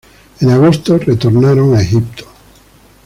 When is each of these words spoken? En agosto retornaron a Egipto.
En 0.39 0.49
agosto 0.49 0.97
retornaron 0.97 1.75
a 1.75 1.81
Egipto. 1.83 2.25